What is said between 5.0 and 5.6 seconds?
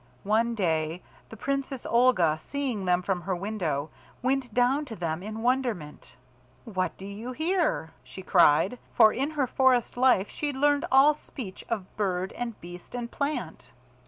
in